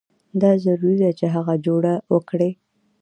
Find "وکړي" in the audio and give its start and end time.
2.13-2.51